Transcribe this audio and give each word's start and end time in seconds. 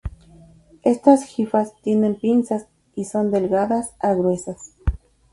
Estas 0.81 1.29
hifas 1.37 1.79
tienen 1.83 2.15
pinzas, 2.15 2.65
y 2.95 3.05
son 3.05 3.29
delgadas 3.29 3.93
a 3.99 4.15
gruesas. 4.15 4.73